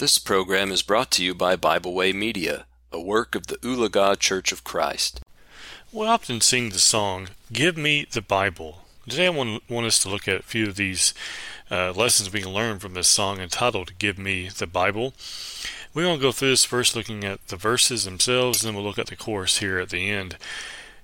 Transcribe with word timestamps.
This 0.00 0.18
program 0.18 0.72
is 0.72 0.80
brought 0.80 1.10
to 1.10 1.22
you 1.22 1.34
by 1.34 1.56
Bible 1.56 1.92
Way 1.92 2.14
Media, 2.14 2.64
a 2.90 2.98
work 2.98 3.34
of 3.34 3.48
the 3.48 3.58
Oologah 3.58 4.18
Church 4.18 4.50
of 4.50 4.64
Christ. 4.64 5.20
We 5.92 6.06
often 6.06 6.40
sing 6.40 6.70
the 6.70 6.78
song, 6.78 7.28
Give 7.52 7.76
Me 7.76 8.06
the 8.10 8.22
Bible. 8.22 8.86
Today 9.06 9.26
I 9.26 9.28
want, 9.28 9.62
want 9.68 9.86
us 9.86 9.98
to 9.98 10.08
look 10.08 10.26
at 10.26 10.40
a 10.40 10.42
few 10.42 10.68
of 10.68 10.76
these 10.76 11.12
uh, 11.70 11.92
lessons 11.92 12.32
we 12.32 12.40
can 12.40 12.54
learn 12.54 12.78
from 12.78 12.94
this 12.94 13.08
song 13.08 13.40
entitled 13.40 13.98
Give 13.98 14.18
Me 14.18 14.48
the 14.48 14.66
Bible. 14.66 15.12
We're 15.92 16.04
going 16.04 16.18
to 16.18 16.22
go 16.22 16.32
through 16.32 16.48
this 16.48 16.64
first 16.64 16.96
looking 16.96 17.22
at 17.24 17.48
the 17.48 17.56
verses 17.56 18.06
themselves, 18.06 18.64
and 18.64 18.68
then 18.68 18.76
we'll 18.76 18.88
look 18.88 18.98
at 18.98 19.08
the 19.08 19.16
chorus 19.16 19.58
here 19.58 19.78
at 19.78 19.90
the 19.90 20.08
end. 20.08 20.38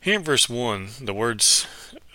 Here 0.01 0.15
in 0.15 0.25
verse 0.25 0.49
1, 0.49 0.89
the 1.03 1.13
words 1.13 1.67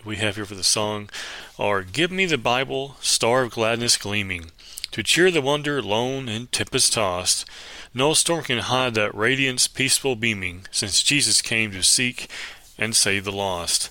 we 0.03 0.15
have 0.15 0.35
here 0.35 0.45
for 0.45 0.55
the 0.55 0.63
song 0.63 1.11
are 1.59 1.83
Give 1.83 2.11
me 2.11 2.25
the 2.25 2.39
Bible, 2.39 2.95
star 3.01 3.43
of 3.43 3.51
gladness 3.51 3.97
gleaming 3.97 4.49
to 4.91 5.03
cheer 5.03 5.31
the 5.31 5.41
wonder 5.41 5.81
lone 5.81 6.27
and 6.27 6.51
tempest 6.51 6.93
tossed. 6.93 7.45
No 7.93 8.13
storm 8.13 8.43
can 8.43 8.59
hide 8.59 8.93
that 8.95 9.15
radiance 9.15 9.67
peaceful 9.67 10.15
beaming, 10.15 10.65
since 10.71 11.03
Jesus 11.03 11.41
came 11.41 11.71
to 11.71 11.83
seek 11.83 12.29
and 12.77 12.95
save 12.95 13.25
the 13.25 13.31
lost. 13.31 13.89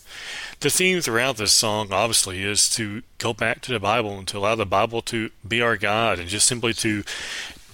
The 0.60 0.68
theme 0.70 1.00
throughout 1.00 1.38
this 1.38 1.54
song, 1.54 1.88
obviously, 1.90 2.42
is 2.42 2.68
to 2.70 3.02
go 3.18 3.32
back 3.32 3.62
to 3.62 3.72
the 3.72 3.80
Bible 3.80 4.18
and 4.18 4.28
to 4.28 4.38
allow 4.38 4.56
the 4.56 4.66
Bible 4.66 5.00
to 5.02 5.30
be 5.46 5.62
our 5.62 5.76
guide 5.76 6.18
and 6.18 6.28
just 6.28 6.46
simply 6.46 6.74
to 6.74 7.02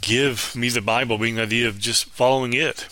give 0.01 0.55
me 0.55 0.69
the 0.69 0.81
Bible, 0.81 1.19
being 1.19 1.35
the 1.35 1.43
idea 1.43 1.67
of 1.67 1.81
just 1.81 2.05
following 2.05 2.53
it. 2.53 2.87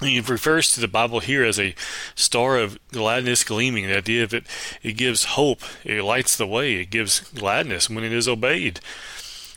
He 0.00 0.18
refers 0.18 0.74
to 0.74 0.80
the 0.80 0.88
Bible 0.88 1.20
here 1.20 1.44
as 1.44 1.60
a 1.60 1.76
star 2.16 2.58
of 2.58 2.78
gladness 2.90 3.44
gleaming. 3.44 3.86
The 3.86 3.98
idea 3.98 4.24
of 4.24 4.34
it, 4.34 4.44
it 4.82 4.94
gives 4.94 5.24
hope, 5.24 5.62
it 5.84 6.02
lights 6.02 6.36
the 6.36 6.48
way, 6.48 6.74
it 6.74 6.90
gives 6.90 7.20
gladness 7.20 7.88
when 7.88 8.02
it 8.02 8.12
is 8.12 8.26
obeyed. 8.26 8.80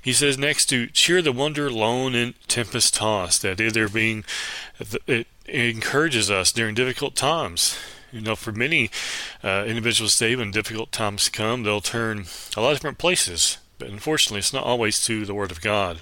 He 0.07 0.13
says 0.13 0.38
next 0.38 0.67
to 0.67 0.88
cheer 0.88 1.21
the 1.21 1.34
wonder 1.34 1.70
lone 1.70 2.16
and 2.16 2.34
tempest 2.47 2.93
tossed. 2.93 3.41
That 3.41 3.57
there 3.57 3.89
being, 3.89 4.23
it 5.05 5.27
encourages 5.45 6.31
us 6.31 6.53
during 6.53 6.75
difficult 6.75 7.14
times. 7.14 7.77
You 8.14 8.22
know, 8.22 8.38
for 8.38 8.53
many 8.53 8.89
uh, 9.44 9.66
individuals 9.67 10.16
today, 10.16 10.38
when 10.38 10.52
difficult 10.52 10.94
times 10.94 11.27
come, 11.27 11.64
they'll 11.64 11.81
turn 11.81 12.27
a 12.55 12.61
lot 12.61 12.72
of 12.72 12.77
different 12.77 12.99
places. 12.99 13.58
But 13.80 13.89
unfortunately, 13.89 14.39
it's 14.39 14.53
not 14.53 14.64
always 14.64 15.03
to 15.08 15.25
the 15.25 15.33
Word 15.33 15.52
of 15.52 15.59
God. 15.59 15.99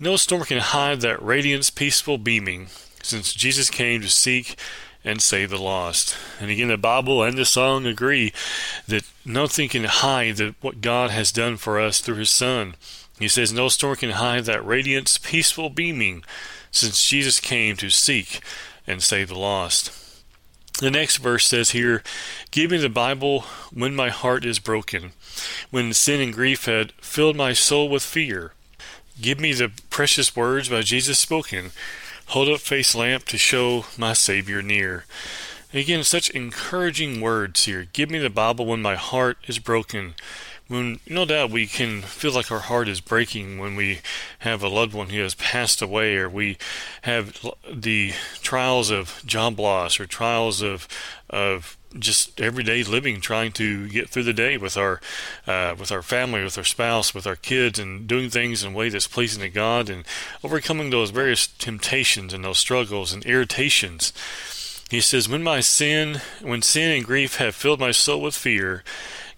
No 0.00 0.16
storm 0.16 0.42
can 0.42 0.58
hide 0.58 1.02
that 1.02 1.22
radiance, 1.22 1.70
peaceful 1.70 2.18
beaming, 2.18 2.66
since 3.00 3.32
Jesus 3.32 3.70
came 3.70 4.00
to 4.00 4.08
seek 4.08 4.58
and 5.04 5.20
save 5.20 5.50
the 5.50 5.58
lost. 5.58 6.16
And 6.40 6.50
again, 6.50 6.68
the 6.68 6.76
Bible 6.76 7.22
and 7.22 7.36
the 7.36 7.44
song 7.44 7.86
agree 7.86 8.32
that 8.86 9.04
nothing 9.24 9.68
can 9.68 9.84
hide 9.84 10.36
that 10.36 10.54
what 10.60 10.80
God 10.80 11.10
has 11.10 11.32
done 11.32 11.56
for 11.56 11.80
us 11.80 12.00
through 12.00 12.16
His 12.16 12.30
Son. 12.30 12.74
He 13.18 13.28
says, 13.28 13.52
No 13.52 13.68
storm 13.68 13.96
can 13.96 14.10
hide 14.10 14.44
that 14.44 14.64
radiance, 14.64 15.18
peaceful 15.18 15.70
beaming, 15.70 16.24
since 16.70 17.06
Jesus 17.06 17.40
came 17.40 17.76
to 17.76 17.90
seek 17.90 18.40
and 18.86 19.02
save 19.02 19.28
the 19.28 19.38
lost. 19.38 19.92
The 20.80 20.90
next 20.90 21.18
verse 21.18 21.46
says 21.46 21.70
here, 21.70 22.02
Give 22.50 22.70
me 22.70 22.78
the 22.78 22.88
Bible 22.88 23.42
when 23.72 23.94
my 23.94 24.08
heart 24.08 24.44
is 24.44 24.58
broken, 24.58 25.12
when 25.70 25.92
sin 25.92 26.20
and 26.20 26.32
grief 26.32 26.64
had 26.64 26.92
filled 26.92 27.36
my 27.36 27.52
soul 27.52 27.88
with 27.88 28.02
fear. 28.02 28.52
Give 29.20 29.38
me 29.38 29.52
the 29.52 29.70
precious 29.90 30.34
words 30.34 30.68
by 30.68 30.80
Jesus 30.80 31.18
spoken 31.18 31.72
Hold 32.28 32.48
up 32.48 32.60
face 32.60 32.94
lamp 32.94 33.24
to 33.26 33.38
show 33.38 33.84
my 33.98 34.12
Savior 34.12 34.62
near. 34.62 35.04
Again, 35.74 36.04
such 36.04 36.30
encouraging 36.30 37.20
words 37.20 37.64
here. 37.64 37.86
Give 37.92 38.10
me 38.10 38.18
the 38.18 38.30
Bible 38.30 38.66
when 38.66 38.82
my 38.82 38.94
heart 38.94 39.38
is 39.46 39.58
broken. 39.58 40.14
When 40.72 41.00
no 41.06 41.26
doubt 41.26 41.50
we 41.50 41.66
can 41.66 42.00
feel 42.00 42.32
like 42.32 42.50
our 42.50 42.60
heart 42.60 42.88
is 42.88 43.02
breaking 43.02 43.58
when 43.58 43.76
we 43.76 44.00
have 44.38 44.62
a 44.62 44.68
loved 44.68 44.94
one 44.94 45.10
who 45.10 45.20
has 45.20 45.34
passed 45.34 45.82
away, 45.82 46.16
or 46.16 46.30
we 46.30 46.56
have 47.02 47.44
the 47.70 48.14
trials 48.40 48.90
of 48.90 49.22
job 49.26 49.60
loss, 49.60 50.00
or 50.00 50.06
trials 50.06 50.62
of 50.62 50.88
of 51.28 51.76
just 51.98 52.40
everyday 52.40 52.84
living, 52.84 53.20
trying 53.20 53.52
to 53.52 53.86
get 53.90 54.08
through 54.08 54.22
the 54.22 54.32
day 54.32 54.56
with 54.56 54.78
our 54.78 55.02
uh, 55.46 55.74
with 55.78 55.92
our 55.92 56.00
family, 56.00 56.42
with 56.42 56.56
our 56.56 56.64
spouse, 56.64 57.14
with 57.14 57.26
our 57.26 57.36
kids, 57.36 57.78
and 57.78 58.06
doing 58.06 58.30
things 58.30 58.64
in 58.64 58.72
a 58.72 58.74
way 58.74 58.88
that's 58.88 59.06
pleasing 59.06 59.42
to 59.42 59.50
God, 59.50 59.90
and 59.90 60.06
overcoming 60.42 60.88
those 60.88 61.10
various 61.10 61.48
temptations 61.48 62.32
and 62.32 62.42
those 62.42 62.56
struggles 62.56 63.12
and 63.12 63.26
irritations. 63.26 64.14
He 64.88 65.02
says, 65.02 65.28
"When 65.28 65.42
my 65.42 65.60
sin, 65.60 66.22
when 66.40 66.62
sin 66.62 66.92
and 66.92 67.04
grief 67.04 67.36
have 67.36 67.54
filled 67.54 67.78
my 67.78 67.90
soul 67.90 68.22
with 68.22 68.34
fear, 68.34 68.82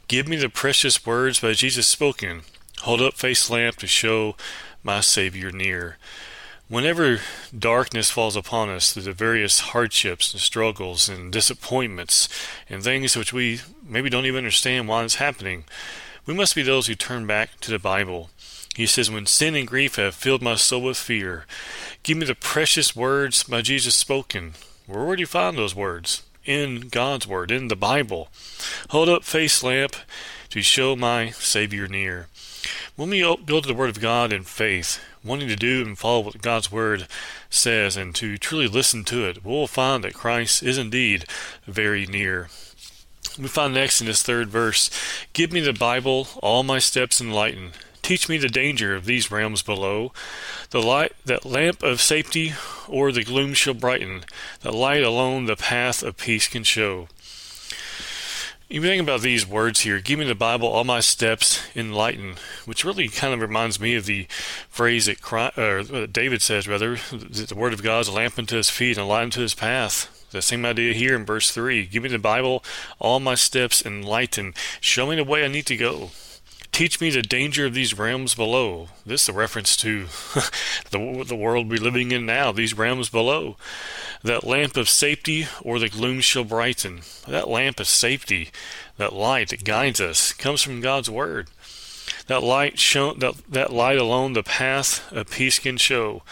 give 0.08 0.28
me 0.28 0.36
the 0.36 0.48
precious 0.48 1.04
words 1.04 1.40
by 1.40 1.52
Jesus 1.52 1.86
spoken. 1.86 2.42
Hold 2.82 3.00
up 3.00 3.14
face 3.14 3.48
lamp 3.50 3.76
to 3.76 3.86
show 3.86 4.36
my 4.82 5.00
Savior 5.00 5.50
near." 5.50 5.98
Whenever 6.66 7.20
darkness 7.56 8.10
falls 8.10 8.36
upon 8.36 8.70
us 8.70 8.92
through 8.92 9.02
the 9.02 9.12
various 9.12 9.60
hardships 9.60 10.32
and 10.32 10.40
struggles 10.40 11.10
and 11.10 11.30
disappointments 11.30 12.26
and 12.70 12.82
things 12.82 13.16
which 13.16 13.34
we 13.34 13.60
maybe 13.86 14.08
don't 14.08 14.24
even 14.24 14.38
understand 14.38 14.88
why 14.88 15.04
it's 15.04 15.16
happening, 15.16 15.64
we 16.24 16.32
must 16.32 16.54
be 16.54 16.62
those 16.62 16.86
who 16.86 16.94
turn 16.94 17.26
back 17.26 17.60
to 17.60 17.70
the 17.70 17.78
Bible. 17.78 18.30
He 18.74 18.86
says, 18.86 19.10
When 19.10 19.26
sin 19.26 19.54
and 19.54 19.68
grief 19.68 19.96
have 19.96 20.14
filled 20.14 20.42
my 20.42 20.54
soul 20.54 20.82
with 20.82 20.96
fear, 20.96 21.44
give 22.02 22.16
me 22.16 22.24
the 22.24 22.34
precious 22.34 22.96
words 22.96 23.42
by 23.42 23.60
Jesus 23.60 23.94
spoken. 23.94 24.54
Where 24.86 25.14
do 25.16 25.20
you 25.20 25.26
find 25.26 25.56
those 25.56 25.74
words? 25.74 26.22
In 26.44 26.88
God's 26.88 27.26
Word, 27.26 27.50
in 27.50 27.68
the 27.68 27.76
Bible. 27.76 28.28
Hold 28.90 29.08
up 29.08 29.24
face 29.24 29.62
lamp 29.62 29.96
to 30.50 30.60
show 30.62 30.94
my 30.94 31.30
Savior 31.30 31.88
near. 31.88 32.28
When 32.96 33.10
we 33.10 33.20
go 33.20 33.60
to 33.60 33.66
the 33.66 33.74
Word 33.74 33.90
of 33.90 34.00
God 34.00 34.32
in 34.32 34.44
faith, 34.44 35.02
wanting 35.24 35.48
to 35.48 35.56
do 35.56 35.82
and 35.82 35.98
follow 35.98 36.20
what 36.20 36.42
God's 36.42 36.70
Word 36.70 37.06
says 37.48 37.96
and 37.96 38.14
to 38.16 38.36
truly 38.36 38.68
listen 38.68 39.04
to 39.04 39.24
it, 39.26 39.44
we'll 39.44 39.66
find 39.66 40.04
that 40.04 40.14
Christ 40.14 40.62
is 40.62 40.78
indeed 40.78 41.24
very 41.66 42.06
near. 42.06 42.48
We 43.38 43.48
find 43.48 43.74
next 43.74 44.00
in 44.00 44.06
this 44.06 44.22
third 44.22 44.48
verse 44.48 44.90
Give 45.32 45.50
me 45.50 45.60
the 45.60 45.72
Bible, 45.72 46.28
all 46.42 46.62
my 46.62 46.78
steps 46.78 47.20
enlighten. 47.20 47.72
Teach 48.04 48.28
me 48.28 48.36
the 48.36 48.48
danger 48.48 48.94
of 48.94 49.06
these 49.06 49.30
realms 49.30 49.62
below. 49.62 50.12
The 50.68 50.82
light, 50.82 51.14
that 51.24 51.46
lamp 51.46 51.82
of 51.82 52.02
safety, 52.02 52.52
or 52.86 53.10
the 53.10 53.24
gloom 53.24 53.54
shall 53.54 53.72
brighten. 53.72 54.26
The 54.60 54.72
light 54.72 55.02
alone 55.02 55.46
the 55.46 55.56
path 55.56 56.02
of 56.02 56.18
peace 56.18 56.46
can 56.46 56.64
show. 56.64 57.08
You 58.68 58.82
think 58.82 59.02
about 59.02 59.22
these 59.22 59.46
words 59.46 59.80
here, 59.80 60.00
give 60.00 60.18
me 60.18 60.26
the 60.26 60.34
Bible, 60.34 60.68
all 60.68 60.84
my 60.84 61.00
steps 61.00 61.62
enlighten, 61.74 62.34
which 62.66 62.84
really 62.84 63.08
kind 63.08 63.32
of 63.32 63.40
reminds 63.40 63.80
me 63.80 63.94
of 63.94 64.04
the 64.04 64.26
phrase 64.68 65.06
that, 65.06 65.22
Christ, 65.22 65.56
David 66.12 66.42
says, 66.42 66.68
rather, 66.68 66.96
that 67.10 67.48
the 67.48 67.54
Word 67.54 67.72
of 67.72 67.82
God 67.82 68.00
is 68.00 68.08
a 68.08 68.12
lamp 68.12 68.38
unto 68.38 68.56
his 68.56 68.68
feet 68.68 68.98
and 68.98 69.06
a 69.06 69.08
light 69.08 69.22
unto 69.22 69.40
his 69.40 69.54
path. 69.54 70.28
The 70.30 70.42
same 70.42 70.66
idea 70.66 70.92
here 70.92 71.16
in 71.16 71.24
verse 71.24 71.50
3. 71.50 71.86
Give 71.86 72.02
me 72.02 72.10
the 72.10 72.18
Bible, 72.18 72.62
all 72.98 73.18
my 73.18 73.34
steps 73.34 73.84
enlighten. 73.86 74.52
Show 74.82 75.06
me 75.06 75.16
the 75.16 75.24
way 75.24 75.42
I 75.42 75.48
need 75.48 75.64
to 75.66 75.76
go. 75.78 76.10
Teach 76.74 77.00
me 77.00 77.08
the 77.08 77.22
danger 77.22 77.66
of 77.66 77.72
these 77.72 77.96
realms 77.96 78.34
below. 78.34 78.88
This 79.06 79.22
is 79.22 79.28
a 79.28 79.32
reference 79.32 79.76
to 79.76 80.06
the, 80.90 81.24
the 81.24 81.36
world 81.36 81.70
we're 81.70 81.78
living 81.78 82.10
in 82.10 82.26
now, 82.26 82.50
these 82.50 82.76
realms 82.76 83.08
below. 83.08 83.54
That 84.24 84.42
lamp 84.42 84.76
of 84.76 84.88
safety 84.88 85.46
or 85.62 85.78
the 85.78 85.88
gloom 85.88 86.18
shall 86.18 86.42
brighten. 86.42 87.02
That 87.28 87.48
lamp 87.48 87.78
of 87.78 87.86
safety, 87.86 88.50
that 88.96 89.12
light 89.12 89.50
that 89.50 89.62
guides 89.62 90.00
us, 90.00 90.32
comes 90.32 90.62
from 90.62 90.80
God's 90.80 91.08
Word. 91.08 91.48
That 92.26 92.42
light 92.42 92.76
show, 92.76 93.14
that, 93.14 93.36
that 93.48 93.72
light 93.72 93.98
alone 93.98 94.32
the 94.32 94.42
path 94.42 95.12
of 95.12 95.30
peace 95.30 95.60
can 95.60 95.76
show. 95.76 96.24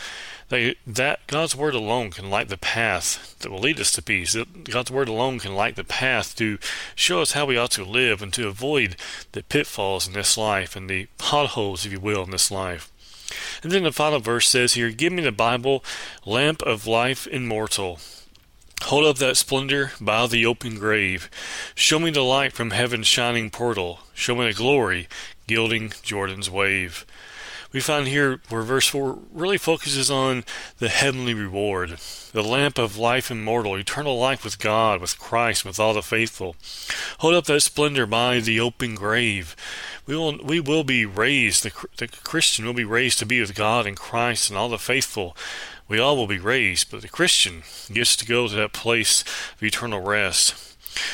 That 0.86 1.26
God's 1.28 1.56
word 1.56 1.74
alone 1.74 2.10
can 2.10 2.28
light 2.28 2.50
the 2.50 2.58
path 2.58 3.36
that 3.38 3.50
will 3.50 3.60
lead 3.60 3.80
us 3.80 3.90
to 3.92 4.02
peace. 4.02 4.36
God's 4.64 4.90
word 4.90 5.08
alone 5.08 5.38
can 5.38 5.54
light 5.54 5.76
the 5.76 5.84
path 5.84 6.36
to 6.36 6.58
show 6.94 7.22
us 7.22 7.32
how 7.32 7.46
we 7.46 7.56
ought 7.56 7.70
to 7.70 7.84
live 7.84 8.20
and 8.20 8.30
to 8.34 8.48
avoid 8.48 8.96
the 9.32 9.42
pitfalls 9.44 10.06
in 10.06 10.12
this 10.12 10.36
life 10.36 10.76
and 10.76 10.90
the 10.90 11.06
potholes, 11.16 11.86
if 11.86 11.92
you 11.92 12.00
will, 12.00 12.24
in 12.24 12.32
this 12.32 12.50
life. 12.50 12.92
And 13.62 13.72
then 13.72 13.84
the 13.84 13.92
final 13.92 14.18
verse 14.18 14.46
says 14.46 14.74
here, 14.74 14.90
Give 14.90 15.10
me 15.10 15.22
the 15.22 15.32
Bible, 15.32 15.82
lamp 16.26 16.60
of 16.60 16.86
life 16.86 17.26
immortal. 17.26 17.98
Hold 18.82 19.06
up 19.06 19.16
that 19.18 19.38
splendor 19.38 19.92
by 20.02 20.26
the 20.26 20.44
open 20.44 20.78
grave. 20.78 21.30
Show 21.74 21.98
me 21.98 22.10
the 22.10 22.20
light 22.20 22.52
from 22.52 22.72
heaven's 22.72 23.06
shining 23.06 23.48
portal. 23.48 24.00
Show 24.12 24.34
me 24.34 24.48
the 24.48 24.52
glory 24.52 25.08
gilding 25.46 25.94
Jordan's 26.02 26.50
wave 26.50 27.06
we 27.72 27.80
find 27.80 28.06
here 28.06 28.40
where 28.48 28.62
verse 28.62 28.86
4 28.86 29.18
really 29.32 29.58
focuses 29.58 30.10
on 30.10 30.44
the 30.78 30.88
heavenly 30.88 31.34
reward, 31.34 31.98
the 32.32 32.42
lamp 32.42 32.78
of 32.78 32.98
life 32.98 33.30
immortal, 33.30 33.76
eternal 33.76 34.18
life 34.18 34.44
with 34.44 34.58
God, 34.58 35.00
with 35.00 35.18
Christ, 35.18 35.64
with 35.64 35.80
all 35.80 35.94
the 35.94 36.02
faithful. 36.02 36.56
Hold 37.18 37.34
up 37.34 37.44
that 37.46 37.60
splendor 37.62 38.06
by 38.06 38.40
the 38.40 38.60
open 38.60 38.94
grave. 38.94 39.56
We 40.06 40.16
will, 40.16 40.38
we 40.42 40.60
will 40.60 40.84
be 40.84 41.06
raised, 41.06 41.64
the, 41.64 41.72
the 41.96 42.08
Christian 42.08 42.66
will 42.66 42.74
be 42.74 42.84
raised 42.84 43.18
to 43.20 43.26
be 43.26 43.40
with 43.40 43.54
God 43.54 43.86
and 43.86 43.96
Christ 43.96 44.50
and 44.50 44.58
all 44.58 44.68
the 44.68 44.78
faithful. 44.78 45.36
We 45.88 45.98
all 45.98 46.16
will 46.16 46.26
be 46.26 46.38
raised, 46.38 46.90
but 46.90 47.02
the 47.02 47.08
Christian 47.08 47.62
gets 47.92 48.16
to 48.16 48.26
go 48.26 48.48
to 48.48 48.54
that 48.54 48.72
place 48.72 49.22
of 49.56 49.62
eternal 49.62 50.00
rest. 50.00 50.54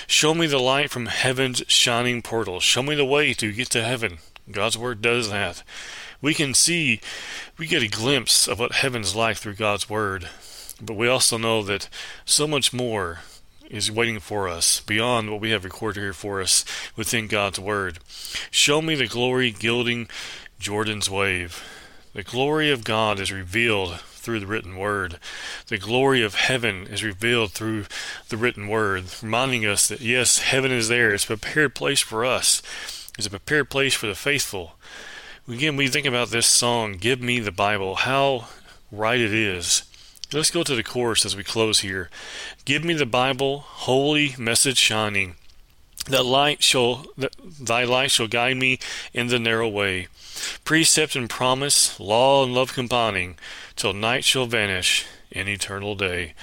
Show 0.07 0.35
me 0.35 0.47
the 0.47 0.59
light 0.59 0.91
from 0.91 1.07
heaven's 1.07 1.63
shining 1.69 2.23
portal. 2.23 2.61
Show 2.61 2.83
me 2.83 2.95
the 2.95 3.05
way 3.05 3.33
to 3.35 3.53
get 3.53 3.71
to 3.71 3.85
heaven. 3.85 4.19
God's 4.53 4.79
Word 4.79 5.03
does 5.03 5.31
that. 5.31 5.63
We 6.21 6.35
can 6.35 6.55
see, 6.55 7.01
we 7.57 7.67
get 7.67 7.83
a 7.83 7.89
glimpse 7.89 8.49
of 8.49 8.59
what 8.59 8.73
heaven's 8.73 9.15
like 9.15 9.37
through 9.37 9.55
God's 9.55 9.89
Word, 9.89 10.29
but 10.81 10.97
we 10.97 11.09
also 11.09 11.39
know 11.39 11.63
that 11.63 11.89
so 12.25 12.47
much 12.47 12.73
more 12.73 13.21
is 13.71 13.93
waiting 13.93 14.19
for 14.19 14.49
us 14.49 14.81
beyond 14.81 15.31
what 15.31 15.41
we 15.41 15.51
have 15.51 15.65
recorded 15.65 16.01
here 16.01 16.13
for 16.13 16.41
us 16.41 16.65
within 16.97 17.27
God's 17.27 17.61
Word. 17.61 17.99
Show 18.51 18.81
me 18.83 18.95
the 18.95 19.07
glory 19.07 19.51
gilding 19.51 20.09
Jordan's 20.59 21.11
wave. 21.11 21.63
The 22.15 22.23
glory 22.23 22.71
of 22.71 22.85
God 22.85 23.21
is 23.21 23.31
revealed 23.31 24.01
through 24.01 24.41
the 24.41 24.47
written 24.47 24.77
word. 24.77 25.19
The 25.69 25.79
glory 25.79 26.23
of 26.23 26.35
heaven 26.35 26.87
is 26.89 27.05
revealed 27.05 27.53
through 27.53 27.87
the 28.29 28.37
written 28.37 28.69
word, 28.69 29.05
reminding 29.23 29.65
us 29.65 29.89
that 29.89 30.01
yes, 30.01 30.39
heaven 30.39 30.73
is 30.73 30.89
there. 30.89 31.15
It's 31.15 31.25
a 31.25 31.29
prepared 31.29 31.75
place 31.75 32.01
for 32.01 32.25
us. 32.25 32.61
It's 33.19 33.27
a 33.27 33.31
prepared 33.31 33.69
place 33.69 33.95
for 33.95 34.07
the 34.07 34.15
faithful. 34.15 34.77
Again, 35.49 35.75
we 35.75 35.89
think 35.89 36.07
about 36.07 36.31
this 36.31 36.47
song, 36.47 36.93
Give 36.93 37.21
Me 37.21 37.41
the 37.41 37.51
Bible, 37.51 37.97
how 37.97 38.47
right 38.93 39.19
it 39.19 39.35
is. 39.35 39.83
Let's 40.33 40.53
go 40.53 40.63
to 40.63 40.77
the 40.77 40.85
chorus 40.85 41.27
as 41.27 41.35
we 41.35 41.43
close 41.43 41.81
here. 41.81 42.11
Give 42.65 42.85
me 42.85 42.95
the 42.95 43.07
Bible, 43.07 43.59
holy 43.59 44.37
message 44.39 44.79
shining. 44.79 45.35
That 46.09 46.25
light 46.25 46.63
shall, 46.63 47.07
that 47.19 47.35
thy 47.61 47.85
light 47.85 48.11
shall 48.11 48.29
guide 48.29 48.57
me 48.57 48.79
in 49.13 49.29
the 49.29 49.39
narrow 49.39 49.69
way. 49.69 50.09
Precept 50.65 51.15
and 51.15 51.29
promise, 51.29 51.99
law 52.01 52.45
and 52.45 52.55
love 52.55 52.73
combining, 52.73 53.37
till 53.77 53.93
night 53.93 54.25
shall 54.25 54.47
vanish 54.47 55.05
in 55.31 55.49
eternal 55.49 55.95
day. 55.95 56.35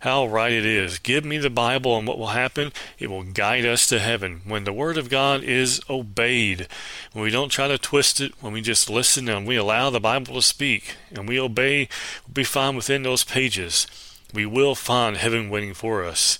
How 0.00 0.26
right 0.26 0.52
it 0.52 0.66
is. 0.66 0.98
Give 0.98 1.24
me 1.24 1.38
the 1.38 1.48
Bible, 1.48 1.96
and 1.96 2.06
what 2.06 2.18
will 2.18 2.28
happen? 2.28 2.72
It 2.98 3.08
will 3.08 3.22
guide 3.22 3.64
us 3.64 3.86
to 3.86 4.00
heaven. 4.00 4.42
When 4.44 4.64
the 4.64 4.72
Word 4.72 4.98
of 4.98 5.08
God 5.08 5.42
is 5.42 5.80
obeyed, 5.88 6.66
when 7.12 7.24
we 7.24 7.30
don't 7.30 7.48
try 7.48 7.68
to 7.68 7.78
twist 7.78 8.20
it, 8.20 8.32
when 8.42 8.52
we 8.52 8.60
just 8.60 8.90
listen 8.90 9.28
and 9.30 9.46
we 9.46 9.56
allow 9.56 9.88
the 9.88 10.00
Bible 10.00 10.34
to 10.34 10.42
speak, 10.42 10.96
and 11.14 11.26
we 11.26 11.40
obey, 11.40 11.88
we'll 12.26 12.34
be 12.34 12.44
found 12.44 12.76
within 12.76 13.02
those 13.02 13.24
pages. 13.24 13.86
We 14.34 14.44
will 14.44 14.74
find 14.74 15.16
heaven 15.16 15.48
waiting 15.48 15.72
for 15.72 16.04
us. 16.04 16.38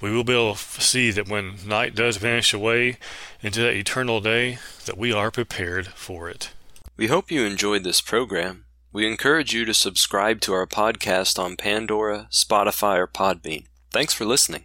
We 0.00 0.10
will 0.10 0.24
be 0.24 0.32
able 0.32 0.54
to 0.54 0.80
see 0.80 1.10
that 1.10 1.28
when 1.28 1.56
night 1.66 1.94
does 1.94 2.16
vanish 2.16 2.54
away 2.54 2.96
into 3.42 3.60
that 3.60 3.74
eternal 3.74 4.20
day, 4.20 4.58
that 4.86 4.96
we 4.96 5.12
are 5.12 5.30
prepared 5.30 5.88
for 5.88 6.28
it. 6.30 6.50
We 6.96 7.08
hope 7.08 7.30
you 7.30 7.44
enjoyed 7.44 7.84
this 7.84 8.00
program. 8.00 8.64
We 8.92 9.06
encourage 9.06 9.54
you 9.54 9.64
to 9.66 9.74
subscribe 9.74 10.40
to 10.42 10.52
our 10.52 10.66
podcast 10.66 11.38
on 11.38 11.56
Pandora, 11.56 12.28
Spotify, 12.30 12.98
or 12.98 13.06
Podbean. 13.06 13.66
Thanks 13.92 14.14
for 14.14 14.24
listening. 14.24 14.64